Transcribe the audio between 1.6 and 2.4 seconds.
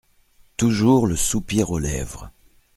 aux lèvres!